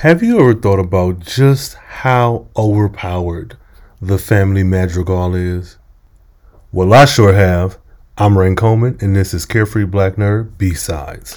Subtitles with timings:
[0.00, 3.58] Have you ever thought about just how overpowered
[4.00, 5.76] the family madrigal is?
[6.72, 7.76] Well, I sure have.
[8.16, 11.36] I'm Rhayne Coleman, and this is Carefree Black Nerd B-Sides.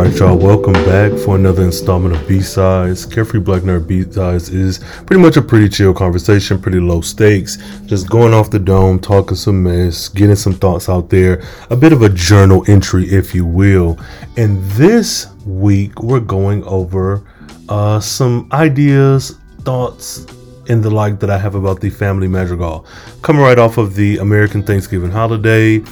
[0.00, 3.04] All right, y'all, welcome back for another installment of B-Sides.
[3.04, 8.08] Carefree Black Nerd B-Sides is pretty much a pretty chill conversation, pretty low stakes, just
[8.08, 12.00] going off the dome, talking some mess, getting some thoughts out there, a bit of
[12.00, 13.98] a journal entry, if you will.
[14.38, 17.22] And this week, we're going over
[17.68, 20.24] uh, some ideas, thoughts,
[20.70, 22.86] and the like that I have about the family madrigal.
[23.20, 25.82] Coming right off of the American Thanksgiving holiday,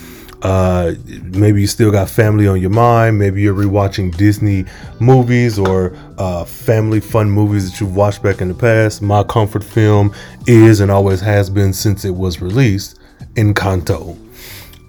[0.42, 3.18] uh, maybe you still got family on your mind.
[3.18, 4.64] Maybe you're rewatching Disney
[5.00, 9.02] movies or uh, family fun movies that you've watched back in the past.
[9.02, 10.14] My comfort film
[10.46, 12.98] is and always has been since it was released,
[13.34, 14.16] Encanto.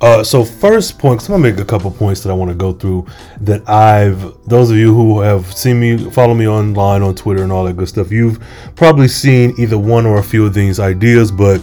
[0.01, 2.71] Uh, so first point, I'm gonna make a couple points that I want to go
[2.71, 3.05] through.
[3.41, 7.51] That I've, those of you who have seen me, follow me online on Twitter and
[7.51, 8.41] all that good stuff, you've
[8.75, 11.61] probably seen either one or a few of these ideas, but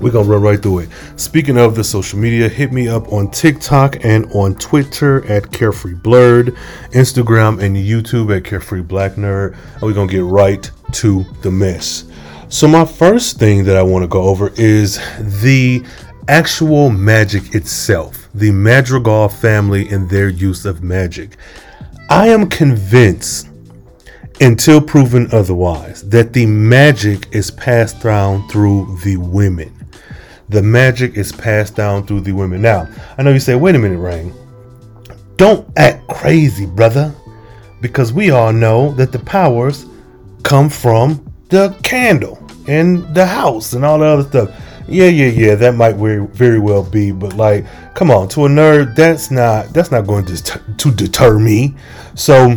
[0.00, 0.88] we're gonna run right through it.
[1.16, 5.94] Speaking of the social media, hit me up on TikTok and on Twitter at Carefree
[5.94, 6.56] Blerd,
[6.92, 9.56] Instagram and YouTube at Carefree Black Nerd.
[9.74, 12.04] And we're gonna get right to the mess.
[12.48, 15.00] So my first thing that I want to go over is
[15.42, 15.84] the
[16.28, 21.36] actual magic itself, the Madrigal family and their use of magic.
[22.08, 23.48] I am convinced
[24.40, 29.75] until proven otherwise that the magic is passed down through the women
[30.48, 32.62] the magic is passed down through the women.
[32.62, 34.32] Now, I know you say, wait a minute, Rhayne.
[35.36, 37.14] Don't act crazy, brother.
[37.80, 39.86] Because we all know that the powers
[40.42, 44.62] come from the candle and the house and all the other stuff.
[44.88, 48.94] Yeah, yeah, yeah, that might very well be, but like, come on, to a nerd,
[48.94, 51.74] that's not that's not going to to deter me.
[52.14, 52.56] So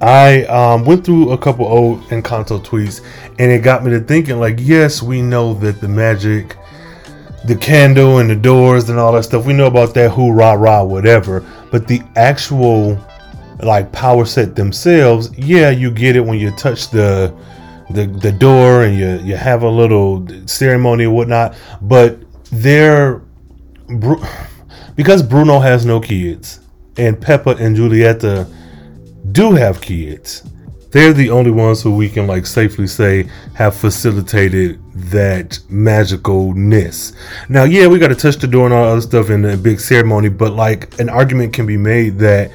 [0.00, 3.04] I um, went through a couple old Encanto tweets,
[3.38, 4.40] and it got me to thinking.
[4.40, 6.56] Like, yes, we know that the magic
[7.44, 9.46] the candle and the doors and all that stuff.
[9.46, 12.98] We know about that who rah whatever, but the actual
[13.62, 17.34] like power set themselves, yeah, you get it when you touch the
[17.90, 21.56] the the door and you you have a little ceremony or whatnot.
[21.82, 22.18] But
[22.50, 23.22] they're
[24.96, 26.60] because Bruno has no kids
[26.96, 28.52] and Pepa and Julieta
[29.32, 30.42] do have kids
[30.90, 37.14] they're the only ones who we can like safely say have facilitated that magicalness.
[37.48, 39.80] Now, yeah, we got to touch the door and all other stuff in a big
[39.80, 42.50] ceremony, but like an argument can be made that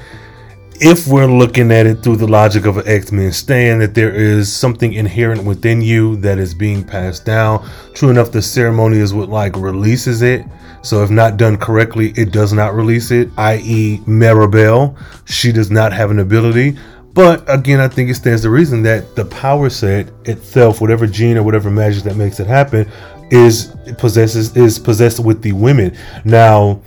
[0.80, 4.52] if we're looking at it through the logic of an X-Men stand, that there is
[4.52, 7.68] something inherent within you that is being passed down.
[7.94, 10.44] True enough, the ceremony is what like releases it.
[10.82, 13.30] So if not done correctly, it does not release it.
[13.38, 16.76] I.e., Mirabel, she does not have an ability.
[17.14, 21.36] But again, I think it stands to reason that the power set itself, whatever gene
[21.36, 22.90] or whatever magic that makes it happen,
[23.30, 25.96] is possesses is possessed with the women.
[26.24, 26.82] Now,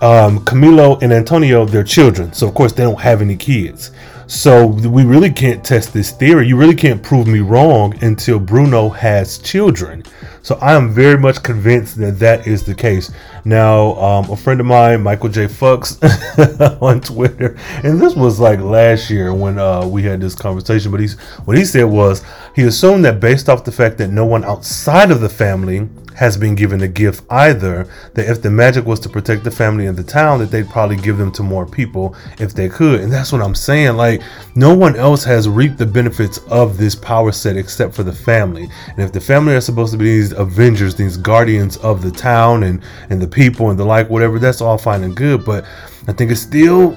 [0.00, 3.90] um, Camilo and Antonio, they're children, so of course they don't have any kids.
[4.26, 6.46] So we really can't test this theory.
[6.46, 10.02] You really can't prove me wrong until Bruno has children.
[10.44, 13.10] So I am very much convinced that that is the case.
[13.46, 15.48] Now, um, a friend of mine, Michael J.
[15.48, 15.98] Fox,
[16.82, 20.90] on Twitter, and this was like last year when uh, we had this conversation.
[20.90, 22.22] But he's what he said was
[22.54, 26.36] he assumed that based off the fact that no one outside of the family has
[26.36, 29.96] been given a gift either that if the magic was to protect the family and
[29.98, 33.32] the town that they'd probably give them to more people if they could and that's
[33.32, 34.22] what i'm saying like
[34.54, 38.68] no one else has reaped the benefits of this power set except for the family
[38.90, 42.62] and if the family are supposed to be these avengers these guardians of the town
[42.62, 45.64] and and the people and the like whatever that's all fine and good but
[46.08, 46.96] i think it's still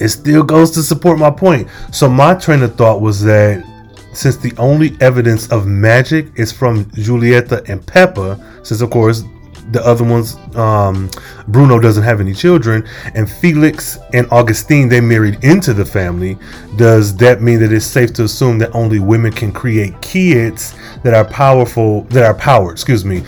[0.00, 1.68] it still goes to support my point.
[1.92, 3.64] So my train of thought was that
[4.12, 9.22] since the only evidence of magic is from Julieta and Pepa, since of course
[9.70, 11.10] the other ones, um,
[11.48, 16.36] Bruno doesn't have any children, and Felix and Augustine they married into the family.
[16.76, 21.14] Does that mean that it's safe to assume that only women can create kids that
[21.14, 22.72] are powerful, that are powered?
[22.72, 23.22] Excuse me,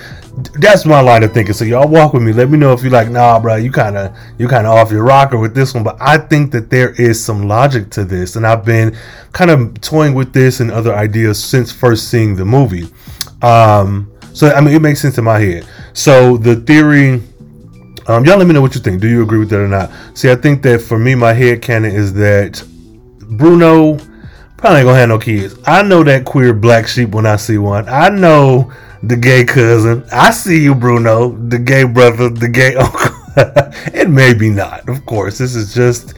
[0.59, 1.55] that's my line of thinking.
[1.55, 2.33] So y'all walk with me.
[2.33, 4.91] Let me know if you're like, nah, bro, you kind of you kind of off
[4.91, 5.85] your rocker with this one.
[5.85, 8.97] But I think that there is some logic to this, and I've been
[9.33, 12.89] kind of toying with this and other ideas since first seeing the movie.
[13.43, 15.67] Um, so I mean, it makes sense in my head.
[15.93, 17.23] So the theory.
[18.09, 19.01] Um, y'all let me know what you think.
[19.01, 19.89] Do you agree with that or not?
[20.15, 22.61] See, I think that for me, my head canon is that
[23.21, 23.97] Bruno
[24.57, 25.57] probably ain't gonna have no kids.
[25.67, 27.89] I know that queer black sheep when I see one.
[27.89, 30.05] I know the gay cousin.
[30.13, 33.17] I see you, Bruno, the gay brother, the gay uncle.
[33.95, 35.39] and maybe not, of course.
[35.39, 36.15] This is just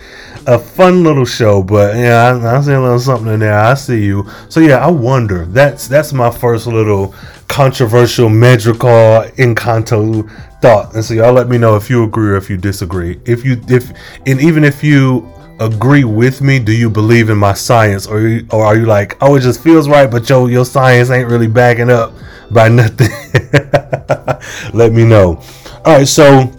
[0.46, 3.58] a fun little show, but yeah, I, I see a little something in there.
[3.58, 4.28] I see you.
[4.48, 5.46] So yeah, I wonder.
[5.46, 7.14] That's that's my first little
[7.54, 10.28] controversial Madrigal Encanto
[10.60, 10.92] thought.
[10.92, 13.20] And so y'all let me know if you agree or if you disagree.
[13.26, 13.92] If you if
[14.26, 18.46] and even if you agree with me, do you believe in my science or you,
[18.50, 21.46] or are you like, oh, it just feels right, but yo, your science ain't really
[21.46, 22.12] backing up
[22.50, 23.06] by nothing?
[24.74, 25.40] let me know.
[25.84, 26.50] All right, so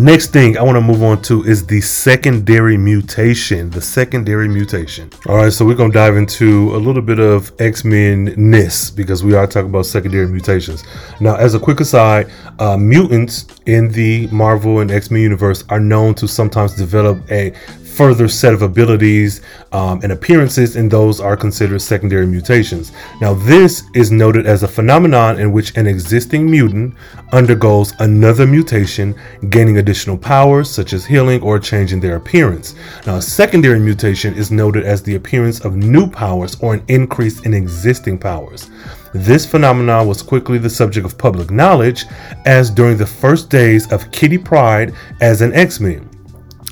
[0.00, 3.68] Next thing I want to move on to is the secondary mutation.
[3.68, 5.10] The secondary mutation.
[5.26, 8.90] All right, so we're going to dive into a little bit of X Men ness
[8.90, 10.84] because we are talking about secondary mutations.
[11.20, 15.80] Now, as a quick aside, uh, mutants in the Marvel and X Men universe are
[15.80, 17.52] known to sometimes develop a
[17.96, 19.40] further set of abilities
[19.72, 22.92] um, and appearances, and those are considered secondary mutations.
[23.20, 26.94] Now, this is noted as a phenomenon in which an existing mutant
[27.32, 29.14] undergoes another mutation,
[29.48, 32.74] gaining additional powers such as healing or changing their appearance.
[33.06, 37.40] Now, a secondary mutation is noted as the appearance of new powers or an increase
[37.40, 38.70] in existing powers.
[39.12, 42.04] This phenomenon was quickly the subject of public knowledge,
[42.44, 46.09] as during the first days of Kitty Pryde as an X Men.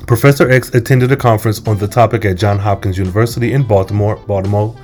[0.08, 4.74] Professor X attended a conference on the topic at Johns Hopkins University in Baltimore, Baltimore.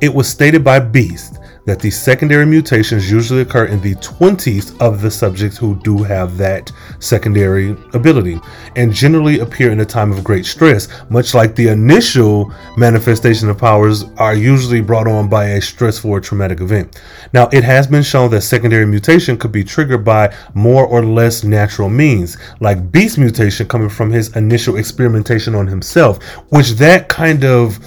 [0.00, 5.00] It was stated by Beast that these secondary mutations usually occur in the 20s of
[5.00, 8.38] the subjects who do have that secondary ability
[8.76, 13.56] and generally appear in a time of great stress, much like the initial manifestation of
[13.56, 17.00] powers are usually brought on by a stressful or traumatic event.
[17.32, 21.44] Now, it has been shown that secondary mutation could be triggered by more or less
[21.44, 27.44] natural means, like Beast mutation coming from his initial experimentation on himself, which that kind
[27.44, 27.78] of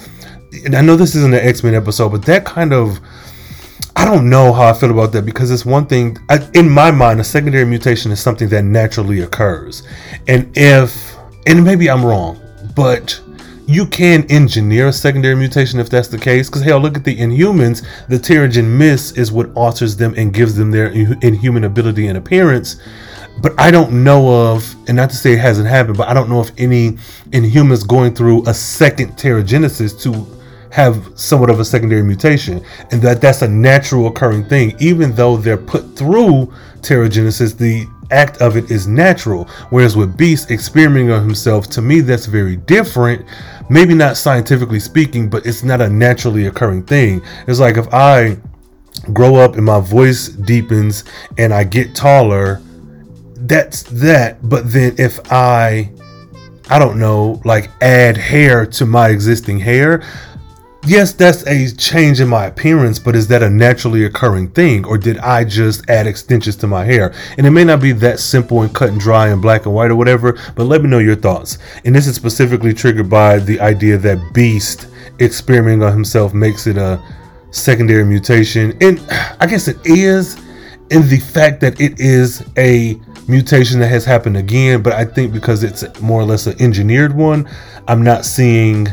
[0.64, 3.00] and I know this isn't an X Men episode, but that kind of
[3.98, 6.92] I don't know how I feel about that because it's one thing I, in my
[6.92, 7.18] mind.
[7.18, 9.82] A secondary mutation is something that naturally occurs,
[10.28, 11.16] and if
[11.48, 12.40] and maybe I'm wrong,
[12.76, 13.20] but
[13.66, 16.48] you can engineer a secondary mutation if that's the case.
[16.48, 17.84] Because hell, look at the Inhumans.
[18.06, 22.80] The Terrigen Mist is what alters them and gives them their inhuman ability and appearance.
[23.42, 26.30] But I don't know of, and not to say it hasn't happened, but I don't
[26.30, 26.92] know if any
[27.30, 30.37] Inhumans going through a second Terrigenesis to
[30.70, 34.74] have somewhat of a secondary mutation, and that that's a natural occurring thing.
[34.78, 39.44] Even though they're put through Terrigenesis, the act of it is natural.
[39.70, 43.24] Whereas with Beast experimenting on himself, to me, that's very different.
[43.68, 47.22] Maybe not scientifically speaking, but it's not a naturally occurring thing.
[47.46, 48.38] It's like if I
[49.12, 51.04] grow up and my voice deepens
[51.36, 52.60] and I get taller,
[53.40, 54.38] that's that.
[54.48, 55.90] But then if I
[56.70, 60.02] I don't know, like add hair to my existing hair,
[60.88, 64.96] yes, that's a change in my appearance, but is that a naturally occurring thing, or
[64.96, 67.14] did I just add extensions to my hair?
[67.36, 69.90] And it may not be that simple and cut and dry and black and white
[69.90, 71.58] or whatever, but let me know your thoughts.
[71.84, 74.88] And this is specifically triggered by the idea that Beast
[75.20, 77.02] experimenting on himself makes it a
[77.50, 78.76] secondary mutation.
[78.80, 79.00] And
[79.40, 80.36] I guess it is
[80.90, 82.98] in the fact that it is a
[83.28, 87.14] mutation that has happened again, but I think because it's more or less an engineered
[87.14, 87.46] one,
[87.86, 88.88] I'm not seeing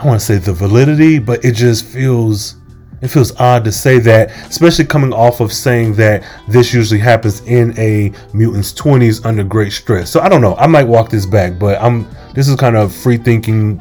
[0.00, 2.56] I want to say the validity, but it just feels
[3.02, 7.40] it feels odd to say that, especially coming off of saying that this usually happens
[7.42, 10.10] in a mutant's 20s under great stress.
[10.10, 10.54] So I don't know.
[10.56, 13.78] I might walk this back, but I'm this is kind of free thinking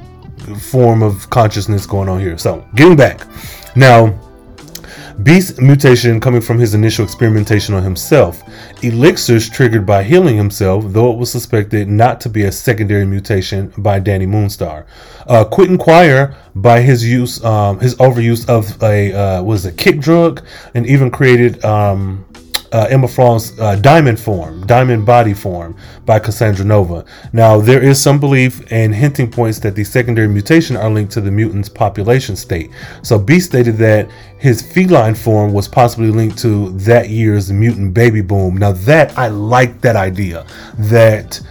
[0.60, 2.38] form of consciousness going on here.
[2.38, 3.26] So getting back
[3.78, 4.08] now
[5.24, 8.44] Beast mutation coming from his initial experimentation on himself.
[8.84, 13.74] Elixir's triggered by healing himself, though it was suspected not to be a secondary mutation
[13.80, 14.86] by Dani Moonstar.
[15.28, 15.78] Uh, Quentin
[16.56, 20.46] by his use, um, his overuse of a uh, was a kick drug,
[20.76, 22.26] and even created um,
[22.72, 27.06] uh, Emma Frost's uh, Diamond form, Diamond body form by Cassandra Nova.
[27.34, 31.22] Now, there is some belief and hinting points that the secondary mutation are linked to
[31.22, 32.72] the mutant's population state.
[33.02, 38.22] So, B stated that his feline form was possibly linked to that year's mutant baby
[38.22, 38.58] boom.
[38.58, 40.46] Now, that I like that idea
[40.78, 41.42] that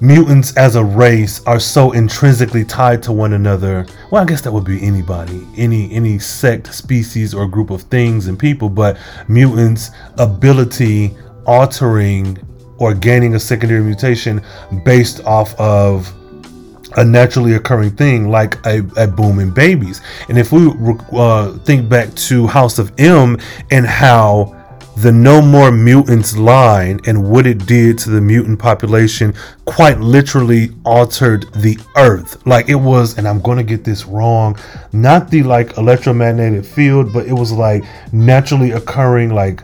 [0.00, 3.86] mutants as a race are so intrinsically tied to one another.
[4.10, 8.26] Well, I guess that would be anybody, any any sect, species, or group of things
[8.26, 11.16] and people, but mutants' ability
[11.46, 12.38] altering
[12.78, 14.42] or gaining a secondary mutation
[14.84, 16.12] based off of
[16.96, 20.00] a naturally occurring thing like a, a boom in babies.
[20.28, 20.72] And if we
[21.12, 23.38] uh, think back to House of M
[23.70, 24.59] and how
[24.96, 30.70] the No More Mutants line and what it did to the mutant population quite literally
[30.84, 32.44] altered the earth.
[32.46, 34.58] Like it was, and I'm gonna get this wrong,
[34.92, 39.62] not the like electromagnetic field, but it was like naturally occurring like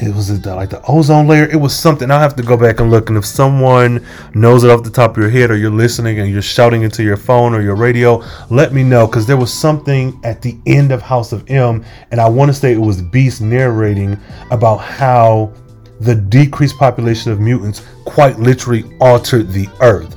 [0.00, 1.44] it was like the ozone layer.
[1.44, 2.10] It was something.
[2.10, 3.08] I'll have to go back and look.
[3.08, 6.30] And if someone knows it off the top of your head, or you're listening and
[6.30, 10.18] you're shouting into your phone or your radio, let me know because there was something
[10.24, 13.40] at the end of House of M, and I want to say it was Beast
[13.40, 14.18] narrating
[14.50, 15.52] about how
[16.00, 20.14] the decreased population of mutants quite literally altered the Earth.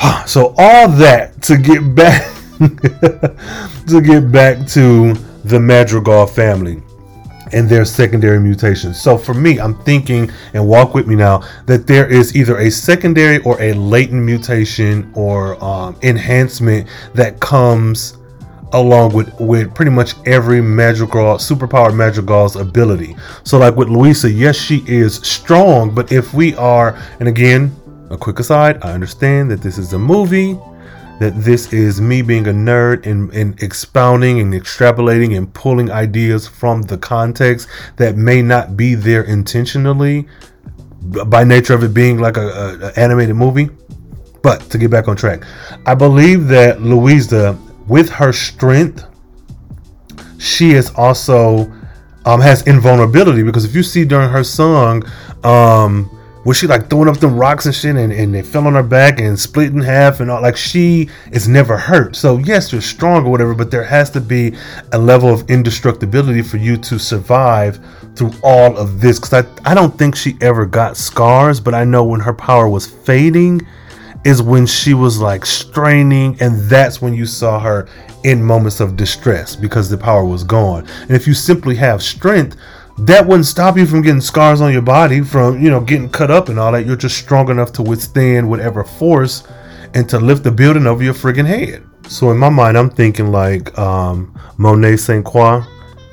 [0.28, 2.34] so all that to get back
[3.86, 5.14] to get back to
[5.44, 6.82] the Madrigal family
[7.52, 9.00] and their secondary mutations.
[9.00, 12.70] So for me, I'm thinking, and walk with me now, that there is either a
[12.70, 18.18] secondary or a latent mutation or um, enhancement that comes
[18.72, 23.16] along with with pretty much every Madrigal superpowered Madrigal's ability.
[23.44, 27.74] So like with Luisa, yes, she is strong, but if we are, and again,
[28.10, 30.58] a quick aside, I understand that this is a movie
[31.18, 36.46] that this is me being a nerd and, and expounding and extrapolating and pulling ideas
[36.46, 40.28] from the context that may not be there intentionally
[41.26, 43.68] by nature of it being like a, a, a animated movie.
[44.42, 45.42] But to get back on track,
[45.86, 47.58] I believe that Luisa,
[47.88, 49.04] with her strength,
[50.38, 51.72] she is also
[52.24, 55.02] um, has invulnerability because if you see during her song,
[55.44, 56.17] um,
[56.48, 58.82] was she like throwing up them rocks and shit and, and they fell on her
[58.82, 62.16] back and split in half and all like she is never hurt.
[62.16, 64.56] So yes you're strong or whatever but there has to be
[64.92, 67.78] a level of indestructibility for you to survive
[68.16, 69.20] through all of this.
[69.20, 72.66] Because I, I don't think she ever got scars but i know when her power
[72.66, 73.60] was fading
[74.24, 77.86] is when she was like straining and that's when you saw her
[78.24, 80.86] in moments of distress because the power was gone.
[81.02, 82.56] And if you simply have strength
[82.98, 86.30] that wouldn't stop you from getting scars on your body, from you know getting cut
[86.30, 86.86] up and all that.
[86.86, 89.44] You're just strong enough to withstand whatever force
[89.94, 91.84] and to lift the building over your friggin' head.
[92.08, 95.24] So in my mind, I'm thinking like um, Monet St.
[95.24, 95.62] Croix,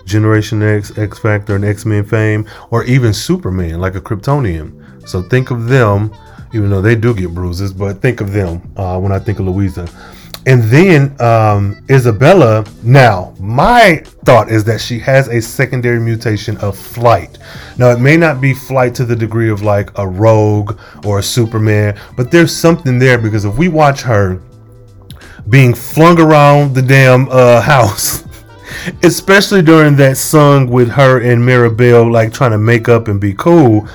[0.06, 5.08] Generation X, X Factor, and X Men fame, or even Superman, like a Kryptonian.
[5.08, 6.14] So think of them,
[6.54, 9.48] even though they do get bruises, but think of them uh, when I think of
[9.48, 9.88] Luisa.
[10.48, 12.66] And then um, Isabella.
[12.84, 17.40] Now, my thought is that she has a secondary mutation of flight.
[17.78, 21.24] Now, it may not be flight to the degree of like a rogue or a
[21.24, 24.40] Superman, but there's something there because if we watch her
[25.50, 28.24] being flung around the damn uh, house,
[29.02, 33.34] especially during that song with her and Mirabel, like trying to make up and be
[33.34, 33.88] cool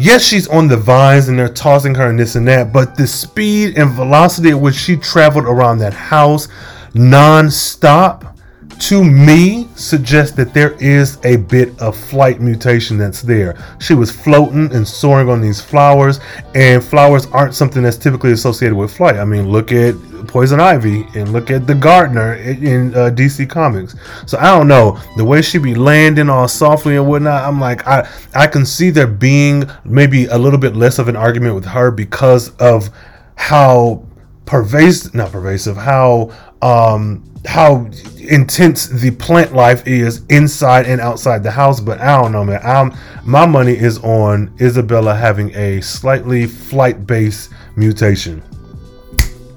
[0.00, 3.06] yes, she's on the vines and they're tossing her and this and that, but the
[3.06, 6.48] speed and velocity at which she traveled around that house
[6.94, 8.36] non-stop
[8.80, 13.62] to me suggests that there is a bit of flight mutation that's there.
[13.78, 16.18] She was floating and soaring on these flowers,
[16.54, 19.16] and flowers aren't something that's typically associated with flight.
[19.16, 19.94] I mean, look at
[20.26, 23.94] Poison Ivy and look at the Gardener in uh, DC Comics.
[24.26, 27.44] So I don't know the way she be landing all softly and whatnot.
[27.44, 31.16] I'm like, I I can see there being maybe a little bit less of an
[31.16, 32.88] argument with her because of
[33.36, 34.06] how
[34.46, 36.32] pervasive, not pervasive, how
[36.62, 37.88] um how
[38.18, 41.80] intense the plant life is inside and outside the house.
[41.80, 42.60] But I don't know, man.
[42.62, 48.42] I'm my money is on Isabella having a slightly flight based mutation.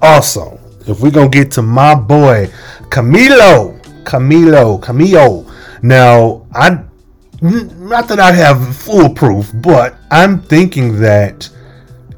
[0.00, 2.50] Also, if we're gonna get to my boy
[2.94, 5.50] Camilo, Camilo, Camilo.
[5.82, 6.84] Now, I
[7.42, 11.48] not that I have foolproof, but I'm thinking that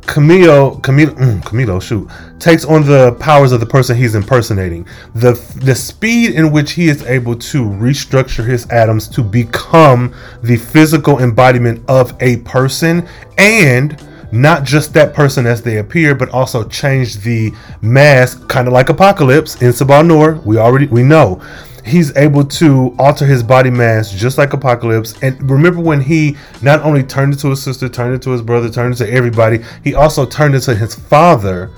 [0.06, 2.08] Camilo, Camilo, mm, Camilo, shoot,
[2.38, 4.86] takes on the powers of the person he's impersonating.
[5.14, 10.56] The the speed in which he is able to restructure his atoms to become the
[10.56, 14.00] physical embodiment of a person, and
[14.32, 18.88] not just that person as they appear, but also change the mask, kind of like
[18.88, 20.40] Apocalypse En Sabah Nur.
[20.44, 21.42] We already we know
[21.86, 25.14] he's able to alter his body mass just like Apocalypse.
[25.22, 28.98] And remember when he not only turned into his sister, turned into his brother, turned
[28.98, 31.70] into everybody, he also turned into his father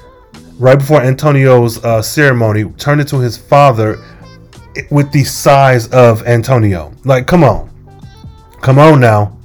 [0.58, 4.02] right before Antonio's uh, ceremony, turned into his father
[4.90, 6.92] with the size of Antonio.
[7.04, 7.70] Like, come on.
[8.60, 9.37] Come on now.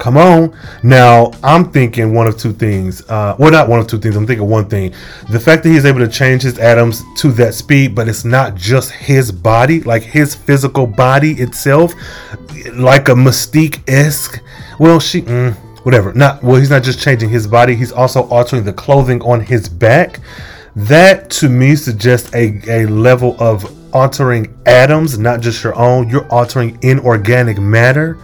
[0.00, 0.56] Come on.
[0.82, 3.02] Now, I'm thinking one of two things.
[3.10, 4.16] Uh, well, not one of two things.
[4.16, 4.94] I'm thinking one thing.
[5.28, 8.54] The fact that he's able to change his atoms to that speed, but it's not
[8.54, 11.92] just his body, like his physical body itself,
[12.72, 14.42] like a Mystique esque.
[14.78, 15.20] Well, she.
[15.20, 15.54] Mm,
[15.84, 16.14] whatever.
[16.14, 16.56] Not well.
[16.56, 17.74] He's not just changing his body.
[17.74, 20.18] He's also altering the clothing on his back.
[20.76, 26.08] That to me suggests a, a level of altering atoms, not just your own.
[26.08, 28.18] You're altering inorganic matter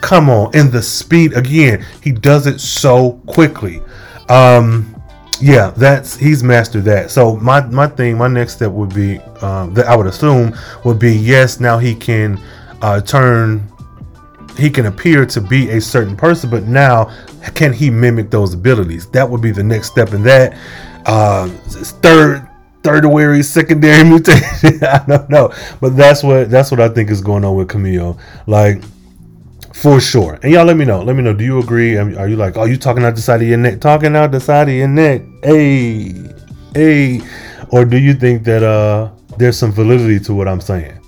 [0.00, 3.82] Come on, and the speed again, he does it so quickly.
[4.28, 4.94] Um,
[5.40, 7.10] yeah, that's he's mastered that.
[7.10, 10.98] So my my thing, my next step would be um, that I would assume would
[10.98, 11.60] be yes.
[11.60, 12.40] Now he can
[12.82, 13.66] uh, turn,
[14.56, 17.10] he can appear to be a certain person, but now
[17.54, 19.08] can he mimic those abilities?
[19.10, 20.56] That would be the next step in that.
[21.06, 22.46] Uh, third
[22.82, 24.82] tertiary, secondary mutation.
[24.84, 28.18] I don't know, but that's what that's what I think is going on with Camille.
[28.46, 28.82] Like
[29.72, 30.38] for sure.
[30.42, 31.02] And y'all let me know.
[31.02, 31.32] Let me know.
[31.32, 31.96] Do you agree?
[31.96, 33.80] Are you like, oh, you talking out the side of your neck?
[33.80, 35.22] Talking out the side of your neck.
[35.42, 36.14] Hey,
[36.74, 37.20] hey.
[37.70, 40.98] Or do you think that uh there's some validity to what I'm saying?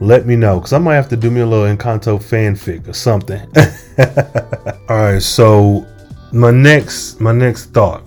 [0.00, 0.60] Let me know.
[0.60, 3.40] Cause I might have to do me a little Encanto fanfic or something.
[4.88, 5.86] All right, so
[6.32, 8.04] my next my next thought.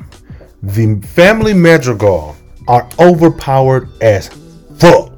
[0.63, 2.35] The family madrigal
[2.67, 4.29] are overpowered as
[4.77, 5.11] fuck.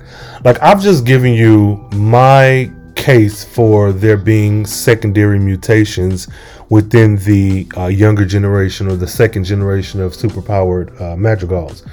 [0.44, 6.28] Like I've just given you my case for there being secondary mutations
[6.70, 11.86] within the uh, younger generation or the second generation of superpowered uh, madrigals.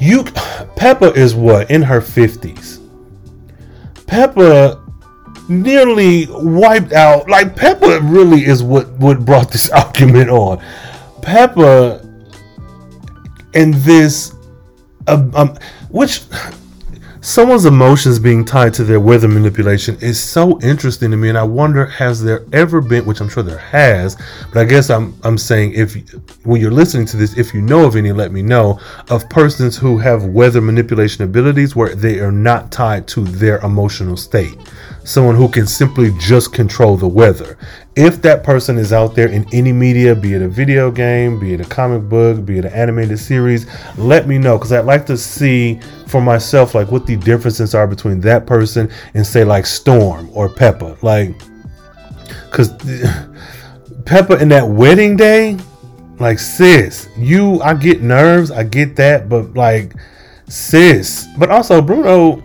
[0.00, 2.80] You, Pepa is what in her fifties.
[4.06, 4.80] Pepa
[5.48, 7.28] nearly wiped out.
[7.28, 10.58] Like Pepa really is what what brought this argument on.
[11.20, 12.04] Pepa
[13.54, 14.32] and this,
[15.06, 15.58] um, um
[15.90, 16.22] which
[17.28, 21.42] someone's emotions being tied to their weather manipulation is so interesting to me and i
[21.42, 24.16] wonder has there ever been which i'm sure there has
[24.50, 25.94] but i guess i'm i'm saying if
[26.46, 28.80] when you're listening to this if you know of any let me know
[29.10, 34.16] of persons who have weather manipulation abilities where they are not tied to their emotional
[34.16, 34.56] state
[35.08, 37.58] someone who can simply just control the weather
[37.98, 41.52] if that person is out there in any media, be it a video game, be
[41.52, 45.04] it a comic book, be it an animated series, let me know because I'd like
[45.06, 49.66] to see for myself like what the differences are between that person and say like
[49.66, 51.02] Storm or Pepa.
[51.02, 51.36] Like,
[52.48, 52.72] because
[54.04, 55.58] Pepa in that wedding day,
[56.20, 59.92] like sis, you, I get nerves, I get that, but like
[60.46, 62.44] sis, but also Bruno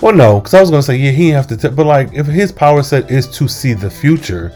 [0.00, 1.56] well, no, because I was gonna say yeah, he have to.
[1.56, 4.52] T- but like, if his power set is to see the future,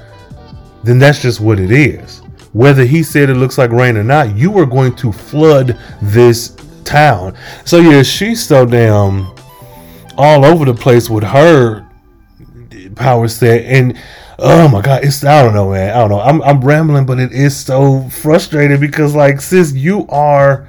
[0.82, 2.20] then that's just what it is.
[2.52, 6.56] Whether he said it looks like rain or not, you are going to flood this
[6.84, 7.36] town.
[7.64, 9.34] So yeah, she's so damn
[10.16, 11.84] all over the place with her
[12.94, 13.98] power set and
[14.38, 17.18] oh my god it's i don't know man i don't know i'm, I'm rambling but
[17.18, 20.68] it is so frustrating because like sis you are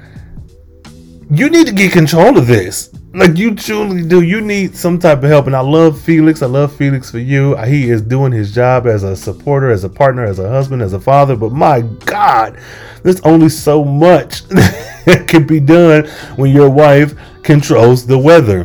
[1.29, 4.21] you need to get control of this like you truly do.
[4.21, 6.41] You need some type of help, and I love Felix.
[6.41, 7.55] I love Felix for you.
[7.63, 10.93] He is doing his job as a supporter, as a partner, as a husband, as
[10.93, 11.35] a father.
[11.35, 12.59] But my God,
[13.03, 18.61] there's only so much that can be done when your wife controls the weather.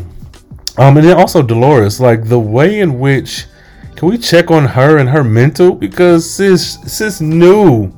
[0.79, 3.47] Um, and then also Dolores, like the way in which
[3.97, 7.93] can we check on her and her mental because sis sis knew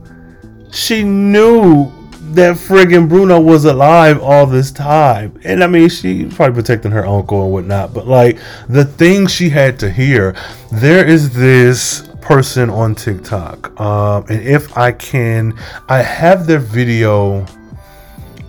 [0.72, 1.92] she knew
[2.34, 5.38] that friggin' Bruno was alive all this time.
[5.44, 9.48] And I mean, she probably protecting her uncle and whatnot, but like the things she
[9.48, 10.34] had to hear,
[10.70, 13.78] there is this person on TikTok.
[13.80, 17.44] Um, and if I can, I have their video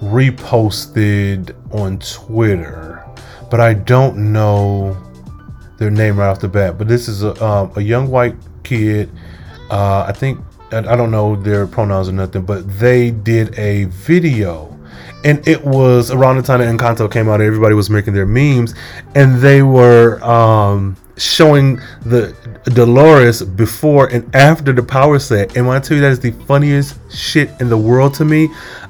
[0.01, 3.03] reposted on Twitter,
[3.49, 4.97] but I don't know
[5.77, 6.77] their name right off the bat.
[6.77, 9.09] But this is a, um, a young white kid.
[9.69, 10.39] Uh, I think
[10.73, 14.69] I don't know their pronouns or nothing, but they did a video.
[15.23, 18.75] And it was around the time that Encanto came out, everybody was making their memes,
[19.15, 25.55] and they were um, showing the Dolores before and after the power set.
[25.55, 28.49] And when I tell you that is the funniest shit in the world to me,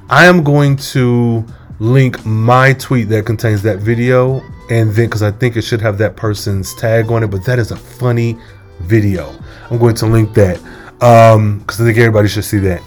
[0.10, 1.46] I am going to
[1.80, 5.98] link my tweet that contains that video, and then because I think it should have
[6.00, 8.38] that person's tag on it, but that is a funny
[8.82, 9.34] video.
[9.70, 10.60] I'm going to link that
[11.04, 12.82] um because i think everybody should see that.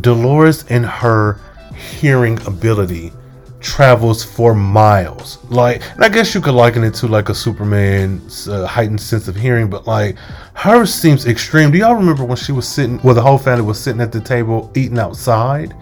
[0.00, 1.38] Dolores and her
[1.74, 3.12] hearing ability
[3.60, 5.38] travels for miles.
[5.50, 9.28] Like and i guess you could liken it to like a superman's uh, heightened sense
[9.28, 10.16] of hearing but like
[10.54, 11.70] hers seems extreme.
[11.70, 14.20] Do y'all remember when she was sitting well the whole family was sitting at the
[14.20, 15.74] table eating outside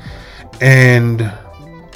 [0.61, 1.33] and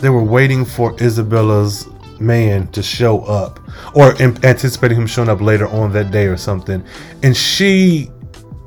[0.00, 1.86] they were waiting for isabella's
[2.20, 3.60] man to show up
[3.94, 6.82] or anticipating him showing up later on that day or something
[7.24, 8.08] and she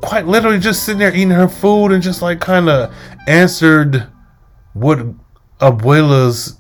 [0.05, 2.93] quite literally just sitting there eating her food and just like kind of
[3.27, 4.07] answered
[4.73, 4.99] what
[5.59, 6.59] Abuela's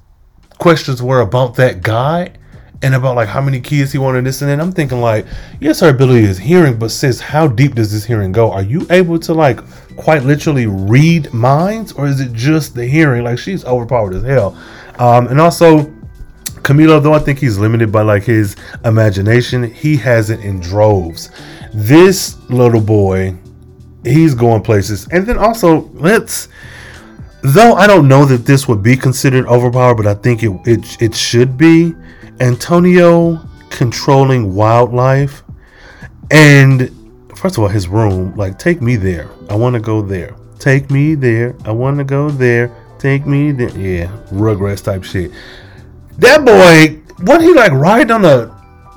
[0.57, 2.33] questions were about that guy
[2.81, 5.27] and about like how many kids he wanted this and then I'm thinking like
[5.59, 8.51] yes her ability is hearing but sis how deep does this hearing go?
[8.51, 9.59] Are you able to like
[9.95, 13.23] quite literally read minds or is it just the hearing?
[13.23, 14.57] Like she's overpowered as hell.
[14.97, 15.83] Um and also
[16.65, 21.29] Camilo, though I think he's limited by like his imagination, he has it in droves.
[21.73, 23.35] This little boy,
[24.03, 25.07] he's going places.
[25.11, 26.49] And then also, let's
[27.43, 31.01] though I don't know that this would be considered overpowered, but I think it it,
[31.01, 31.93] it should be.
[32.41, 35.43] Antonio controlling wildlife
[36.31, 36.89] and
[37.35, 40.89] first of all his room like take me there i want to go there take
[40.89, 45.31] me there i want to go there take me there yeah rugrats type shit
[46.17, 48.51] that boy what he like riding on a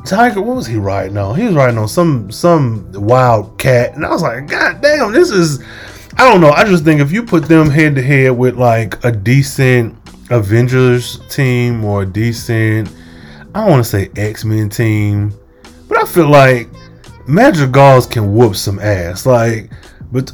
[0.07, 4.05] tiger what was he riding on he was riding on some some wild cat and
[4.05, 5.63] i was like god damn this is
[6.17, 9.03] i don't know i just think if you put them head to head with like
[9.05, 9.95] a decent
[10.31, 12.89] avengers team or a decent
[13.55, 15.33] i don't want to say x-men team
[15.89, 16.69] but i feel like
[17.29, 19.27] Madrigals can whoop some ass.
[19.27, 19.71] Like,
[20.11, 20.33] but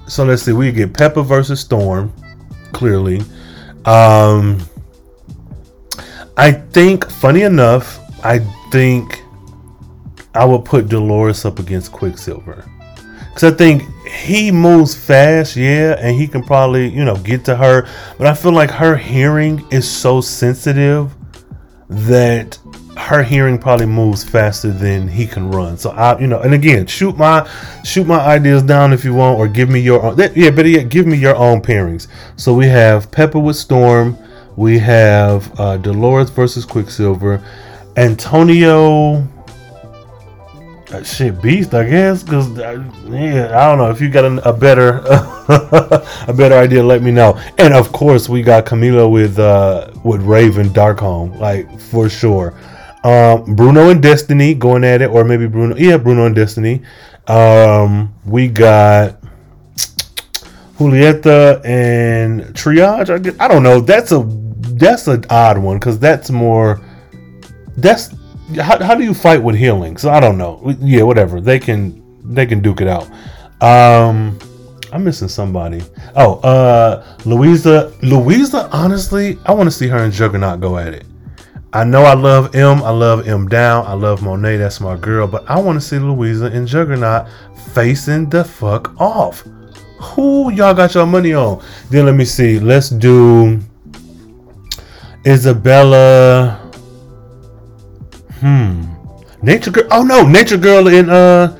[0.06, 0.52] so let's see.
[0.52, 2.12] We get Pepa versus Storm.
[2.72, 3.20] Clearly,
[3.84, 4.60] um,
[6.36, 7.10] I think.
[7.10, 9.22] Funny enough, I think
[10.34, 12.64] I would put Dolores up against Quicksilver
[13.36, 17.56] because I think he moves fast, yeah, and he can probably you know get to
[17.56, 17.86] her.
[18.18, 21.14] But I feel like her hearing is so sensitive
[21.88, 22.58] that
[22.96, 25.76] her hearing probably moves faster than he can run.
[25.76, 27.46] So I, you know, and again, shoot my
[27.84, 30.18] shoot my ideas down if you want, or give me your own.
[30.34, 32.08] Yeah, better yet, give me your own pairings.
[32.36, 34.16] So we have Pepa with Storm,
[34.56, 37.42] we have uh, Dolores versus Quicksilver,
[37.96, 39.26] Antonio.
[40.92, 44.38] Uh, shit, Beast, I guess, because uh, yeah, I don't know if you got an,
[44.44, 44.98] a better
[45.48, 46.82] a better idea.
[46.82, 47.38] Let me know.
[47.58, 52.54] And of course, we got Camilo with uh, with Raven Darkholme, like for sure.
[53.02, 55.76] Um, Bruno and Destiny going at it, or maybe Bruno.
[55.76, 56.82] Yeah, Bruno and Destiny.
[57.26, 59.20] Um, we got
[60.78, 63.10] Julieta and Triage.
[63.10, 63.80] I, guess, I don't know.
[63.80, 66.80] That's a that's an odd one because that's more.
[67.76, 68.14] That's
[68.56, 69.96] how, how do you fight with healing?
[69.96, 70.74] So I don't know.
[70.80, 71.40] Yeah, whatever.
[71.40, 73.10] They can they can duke it out.
[73.60, 74.38] Um,
[74.92, 75.82] I'm missing somebody.
[76.14, 77.92] Oh, uh, Luisa.
[78.02, 78.68] Luisa.
[78.72, 81.04] Honestly, I want to see her and Juggernaut go at it.
[81.72, 82.82] I know I love M.
[82.82, 83.86] I love M down.
[83.86, 84.56] I love Monet.
[84.56, 85.26] That's my girl.
[85.26, 87.28] But I want to see Luisa and Juggernaut
[87.74, 89.44] facing the fuck off.
[90.00, 91.62] Who y'all got your money on?
[91.90, 92.58] Then let me see.
[92.58, 93.60] Let's do
[95.26, 96.60] Isabella.
[98.40, 98.84] Hmm.
[99.42, 99.88] Nature girl.
[99.90, 101.58] Oh no, Nature girl in uh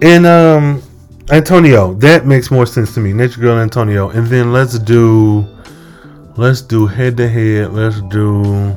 [0.00, 0.82] in um
[1.30, 1.94] Antonio.
[1.94, 3.12] That makes more sense to me.
[3.12, 4.10] Nature girl Antonio.
[4.10, 5.46] And then let's do
[6.36, 7.72] let's do head to head.
[7.72, 8.76] Let's do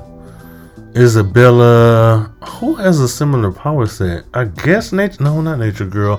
[0.95, 2.33] Isabella.
[2.59, 4.23] Who has a similar power set?
[4.33, 5.23] I guess nature.
[5.23, 6.17] No, not Nature Girl.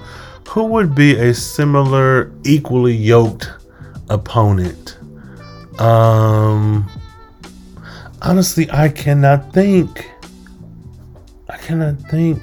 [0.48, 3.50] Who would be a similar, equally yoked
[4.08, 4.98] opponent?
[5.80, 6.88] Um.
[8.26, 10.10] Honestly, I cannot think.
[11.48, 12.42] I cannot think.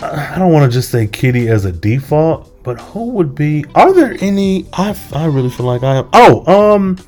[0.00, 3.64] I don't want to just say Kitty as a default, but who would be?
[3.74, 4.66] Are there any?
[4.74, 6.08] I I really feel like I have.
[6.12, 6.98] Oh, um,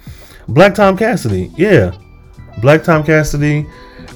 [0.48, 1.52] Black Tom Cassidy.
[1.57, 1.96] Yeah,
[2.62, 3.66] Black Tom Cassidy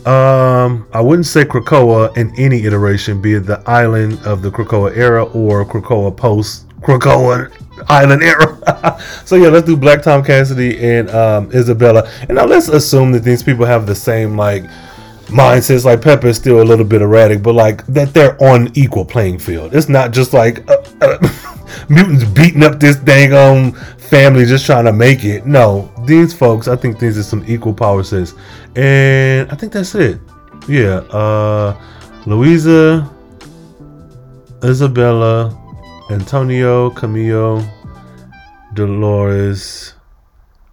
[0.07, 4.97] um, I wouldn't say Krakoa in any iteration, be it the island of the Krakoa
[4.97, 7.53] era or Krakoa post Krakoa
[7.89, 9.01] island era.
[9.25, 12.09] so yeah, let's do Black Tom Cassidy and um, Isabella.
[12.23, 14.65] And now let's assume that these people have the same like
[15.27, 15.85] mindsets.
[15.85, 19.39] Like Pepa is still a little bit erratic, but like that they're on equal playing
[19.39, 19.75] field.
[19.75, 21.29] It's not just like uh, uh,
[21.89, 23.73] mutants beating up this dang on
[24.11, 25.47] family just trying to make it.
[25.47, 28.35] No, these folks, I think these are some equal power sets.
[28.77, 30.21] And I think that's it.
[30.69, 31.81] Yeah, uh
[32.27, 33.11] Luisa,
[34.63, 35.57] Isabella,
[36.11, 37.65] Antonio, Camilo,
[38.75, 39.95] Dolores,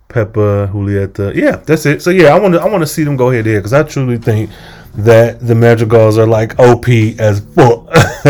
[0.10, 1.36] Pepa, Julieta.
[1.36, 2.02] Yeah, that's it.
[2.02, 3.84] So yeah, I want to I want to see them go ahead there because I
[3.84, 4.50] truly think
[4.96, 6.88] that the Madrigals are like OP
[7.20, 7.96] as fuck.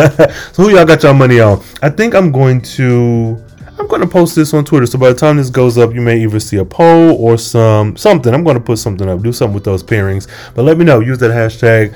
[0.54, 1.64] so who y'all got y'all money on?
[1.82, 3.42] I think I'm going to
[3.80, 4.86] I'm going to post this on Twitter.
[4.86, 7.96] So by the time this goes up, you may either see a poll or some
[7.96, 8.34] something.
[8.34, 10.28] I'm going to put something up, do something with those pairings.
[10.56, 11.00] But let me know.
[11.00, 11.96] Use that hashtag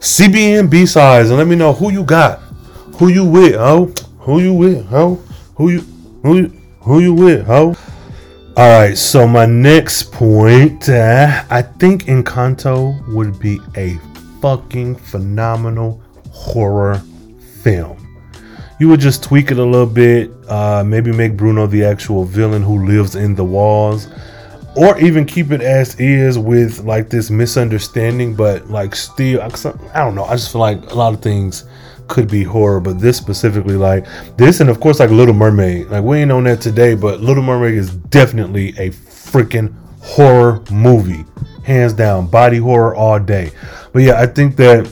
[0.00, 2.40] CBN B sides and let me know who you got,
[2.96, 3.92] who you with, ho,
[4.30, 5.16] who you with, ho,
[5.56, 5.80] who you
[6.22, 7.74] who you who you with, ho.
[8.56, 8.96] All right.
[8.96, 13.98] So my next point, uh, I think Encanto would be a
[14.40, 17.02] fucking phenomenal horror
[17.62, 18.00] film
[18.80, 22.62] you would just tweak it a little bit, uh, maybe make Bruno the actual villain
[22.62, 24.08] who lives in the walls,
[24.74, 30.14] or even keep it as is with like this misunderstanding, but like still, I don't
[30.14, 30.24] know.
[30.24, 31.64] I just feel like a lot of things
[32.10, 34.04] could be horror, but this specifically, like
[34.36, 35.88] this, and of course, like Little Mermaid.
[35.88, 41.24] Like we ain't on that today, but Little Mermaid is definitely a freaking horror movie
[41.64, 42.26] hands down.
[42.26, 43.52] Body horror all day.
[43.92, 44.90] But yeah, I think that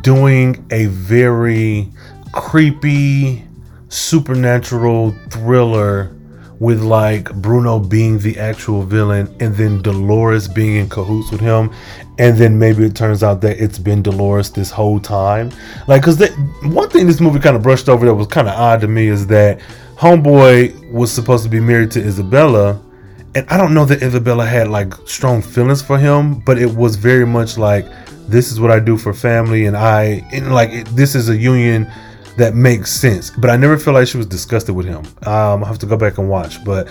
[0.00, 1.90] doing a very
[2.32, 3.44] creepy
[3.88, 6.16] supernatural thriller
[6.58, 11.72] with like Bruno being the actual villain and then Dolores being in cahoots with him
[12.18, 15.50] and then maybe it turns out that it's been Dolores this whole time
[15.88, 16.20] like because
[16.62, 19.08] one thing this movie kind of brushed over that was kind of odd to me
[19.08, 19.60] is that
[19.96, 22.80] homeboy was supposed to be married to Isabella
[23.34, 26.96] and I don't know that Isabella had like strong feelings for him but it was
[26.96, 27.86] very much like
[28.28, 31.36] this is what I do for family and I and like it, this is a
[31.36, 31.90] union
[32.36, 33.30] that makes sense.
[33.30, 35.04] But I never feel like she was disgusted with him.
[35.26, 36.64] Um, I have to go back and watch.
[36.64, 36.88] But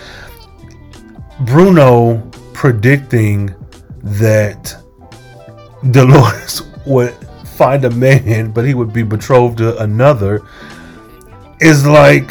[1.40, 2.18] Bruno
[2.52, 3.54] predicting
[4.02, 4.81] that
[5.90, 7.14] Dolores would
[7.56, 10.42] find a man, but he would be betrothed to another,
[11.60, 12.30] is like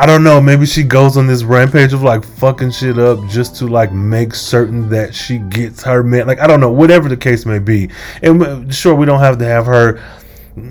[0.00, 3.56] I don't know, maybe she goes on this rampage of like fucking shit up just
[3.56, 6.26] to like make certain that she gets her man.
[6.26, 7.90] Like I don't know, whatever the case may be.
[8.22, 9.98] And uh, sure, we don't have to have her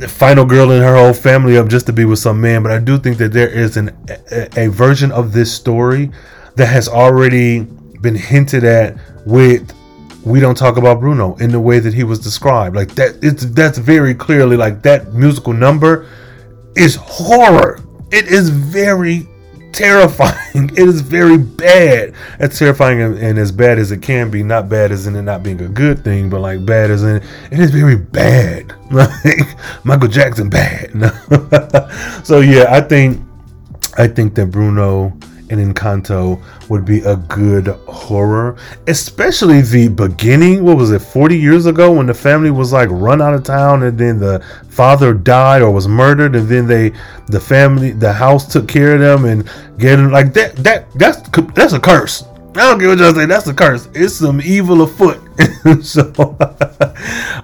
[0.07, 2.63] final girl and her whole family up just to be with some man.
[2.63, 3.95] But I do think that there is an
[4.31, 6.09] a, a version of this story
[6.55, 7.59] that has already
[8.01, 8.97] been hinted at
[9.27, 9.71] with
[10.25, 12.75] we don't talk about Bruno in the way that he was described.
[12.75, 16.07] Like that it's that's very clearly like that musical number
[16.75, 17.79] is horror.
[18.11, 19.27] It is very
[19.71, 20.35] terrifying.
[20.79, 22.13] It is very bad.
[22.39, 24.43] It's terrifying and, and, as bad as it can be.
[24.43, 27.17] Not bad as in it not being a good thing, but like bad as in
[27.51, 28.73] it is very bad.
[28.91, 29.47] Like
[29.83, 30.91] Michael Jackson bad.
[32.23, 33.21] so yeah, I think
[33.97, 35.15] I think that Bruno
[35.49, 38.55] and Encanto would be a good horror,
[38.87, 40.63] especially the beginning.
[40.63, 43.83] What was it, 40 years ago when the family was like run out of town
[43.83, 46.91] and then the father died or was murdered and then they,
[47.27, 51.73] the family, the house took care of them and getting like that, that, that's, that's
[51.73, 52.23] a curse.
[52.55, 53.25] I don't care what y'all say.
[53.25, 53.87] That's a curse.
[53.93, 55.21] It's some evil afoot.
[55.81, 56.11] so,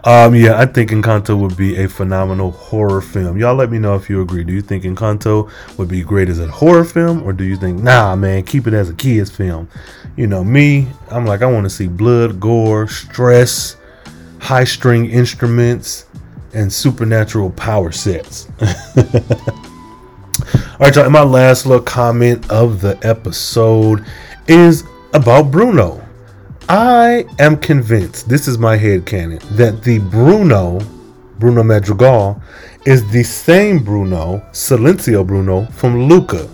[0.04, 3.38] um, yeah, I think Encanto would be a phenomenal horror film.
[3.38, 4.44] Y'all let me know if you agree.
[4.44, 7.82] Do you think Encanto would be great as a horror film, or do you think,
[7.82, 9.70] nah, man, keep it as a kids film?
[10.16, 13.78] You know, me, I'm like, I want to see blood, gore, stress,
[14.40, 16.06] high string instruments,
[16.54, 18.48] and supernatural power sets.
[20.78, 21.06] All right, y'all.
[21.06, 24.06] And my last little comment of the episode
[24.48, 26.05] is about Bruno.
[26.68, 30.80] I am convinced, this is my head canon, that the Bruno,
[31.38, 32.42] Bruno Madrigal,
[32.88, 36.50] is the same Bruno, Silencio Bruno, from Luca.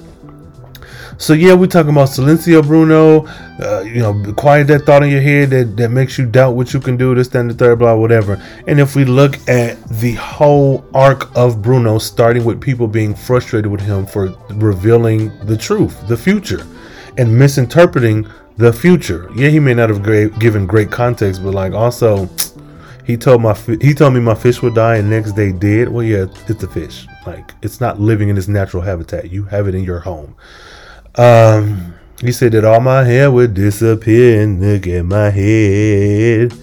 [1.18, 3.26] So yeah, we're talking about Silencio Bruno,
[3.62, 6.74] uh, you know, quiet that thought in your head that, that makes you doubt what
[6.74, 8.42] you can do, this, then the third, blah, whatever.
[8.68, 13.72] And if we look at the whole arc of Bruno, starting with people being frustrated
[13.72, 16.68] with him for revealing the truth, the future,
[17.18, 19.30] and misinterpreting the future.
[19.36, 22.30] Yeah, he may not have great, given great context, but like also,
[23.06, 25.90] he told my he told me my fish would die, and next day did.
[25.90, 27.08] Well, yeah, it's a fish.
[27.26, 29.32] Like it's not living in its natural habitat.
[29.32, 30.36] You have it in your home.
[31.16, 36.54] Um, he said that all my hair would disappear, and look at my head.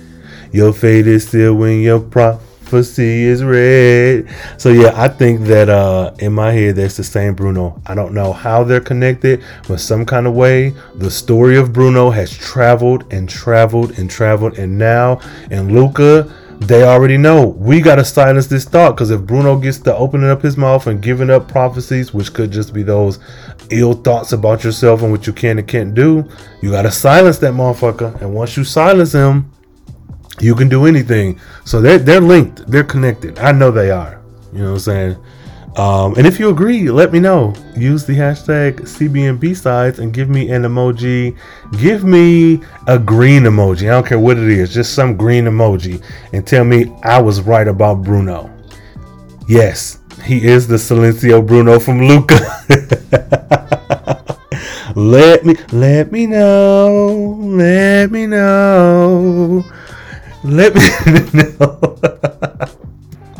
[0.53, 4.29] Your fate is still when your prop pussy is red.
[4.59, 7.81] So yeah, I think that uh, in my head that's the same Bruno.
[7.87, 12.11] I don't know how they're connected, but some kind of way the story of Bruno
[12.11, 16.33] has traveled and traveled and traveled, and now in Luca.
[16.61, 20.43] They already know we gotta silence this thought because if Bruno gets to opening up
[20.43, 23.21] his mouth and giving up prophecies, which could just be those
[23.71, 26.29] ill thoughts about yourself and what you can and can't do,
[26.61, 28.21] you gotta silence that motherfucker.
[28.21, 29.53] And once you silence him,
[30.41, 31.41] you can do anything.
[31.65, 32.71] So they're they're linked.
[32.71, 33.39] They're connected.
[33.39, 34.21] I know they are.
[34.53, 35.17] You know what I'm saying?
[35.79, 37.55] Um, and if you agree, let me know.
[37.77, 41.39] Use the hashtag CBNB sides and give me an emoji.
[41.81, 43.83] Give me a green emoji.
[43.83, 47.43] I don't care what it is, just some green emoji, and tell me I was
[47.43, 48.51] right about Bruno.
[49.47, 52.41] Yes, he is the Silencio Bruno from Luca.
[54.97, 57.39] let me let me know.
[57.41, 59.65] Let me know.
[60.45, 60.83] Let me
[61.59, 61.79] know.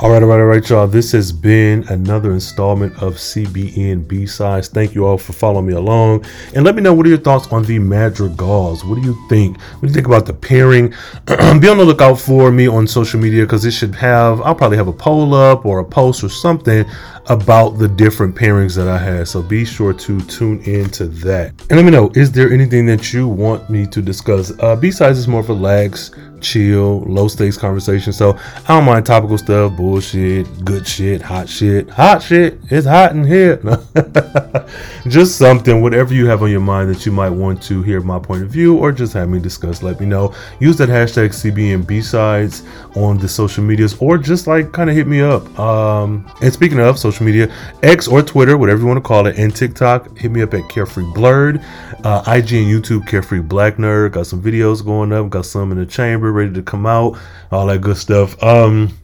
[0.01, 0.89] all right, all right, all right, y'all.
[0.89, 4.69] This has been another installment of CBN B sides.
[4.69, 6.25] Thank you all for following me along,
[6.57, 8.85] and let me know what are your thoughts on the Madrigals.
[8.85, 9.61] What do you think?
[9.61, 10.89] What do you think about the pairing?
[11.27, 14.41] Be on the lookout for me on social media because it should have.
[14.43, 16.85] I'll probably have a poll up or a post or something
[17.29, 19.29] about the different pairings that I had.
[19.29, 21.53] So be sure to tune in to that.
[21.71, 24.53] And let me know, is there anything that you want me to discuss?
[24.61, 26.11] Uh, B-sides is more for lags
[26.41, 28.13] chill, low stakes conversation.
[28.13, 32.59] So I don't mind topical stuff, bullshit, good shit, hot shit, hot shit.
[32.71, 33.57] It's hot in here.
[35.09, 38.19] just something, whatever you have on your mind that you might want to hear my
[38.19, 39.83] point of view or just have me discuss.
[39.83, 40.35] Let me know.
[40.61, 42.63] Use that hashtag CBN B sides
[42.97, 45.59] on the social medias or just like kind of hit me up.
[45.59, 47.53] Um, and speaking of social media,
[47.83, 50.69] X or Twitter, whatever you want to call it, and TikTok, hit me up at
[50.69, 51.65] Carefree Blerd.
[52.05, 54.13] Uh, IG and YouTube, Carefree Black Nerd.
[54.13, 55.31] Got some videos going up.
[55.31, 57.19] Got some in the chamber ready to come out.
[57.51, 58.41] All that good stuff.
[58.43, 58.97] Um,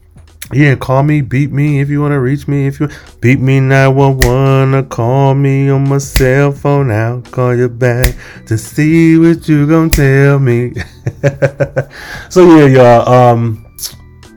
[0.53, 2.67] yeah, call me, beat me if you want to reach me.
[2.67, 2.87] If you
[3.19, 8.57] beat me 911 or call me on my cell phone, I'll call you back to
[8.57, 10.73] see what you gonna tell me.
[12.29, 13.09] so yeah, y'all.
[13.09, 13.64] Um,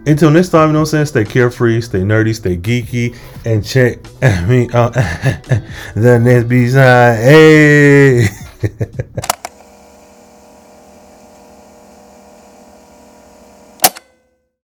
[0.09, 1.07] until next time, you know what I'm saying?
[1.07, 4.03] Stay carefree, stay nerdy, stay geeky, and check
[4.49, 4.95] me out
[5.95, 7.17] the next B side.
[7.17, 8.29] Hey.